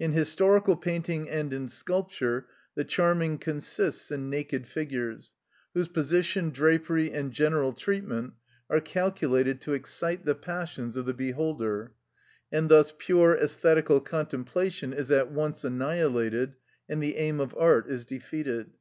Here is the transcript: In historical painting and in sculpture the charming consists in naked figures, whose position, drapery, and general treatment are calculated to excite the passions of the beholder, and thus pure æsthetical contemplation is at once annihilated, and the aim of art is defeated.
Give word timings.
In 0.00 0.10
historical 0.10 0.74
painting 0.74 1.28
and 1.30 1.52
in 1.52 1.68
sculpture 1.68 2.48
the 2.74 2.82
charming 2.84 3.38
consists 3.38 4.10
in 4.10 4.28
naked 4.28 4.66
figures, 4.66 5.32
whose 5.74 5.86
position, 5.86 6.50
drapery, 6.50 7.12
and 7.12 7.30
general 7.30 7.72
treatment 7.72 8.32
are 8.68 8.80
calculated 8.80 9.60
to 9.60 9.74
excite 9.74 10.24
the 10.24 10.34
passions 10.34 10.96
of 10.96 11.06
the 11.06 11.14
beholder, 11.14 11.92
and 12.50 12.68
thus 12.68 12.92
pure 12.98 13.36
æsthetical 13.40 14.04
contemplation 14.04 14.92
is 14.92 15.12
at 15.12 15.30
once 15.30 15.62
annihilated, 15.62 16.54
and 16.88 17.00
the 17.00 17.14
aim 17.16 17.38
of 17.38 17.54
art 17.56 17.88
is 17.88 18.04
defeated. 18.04 18.72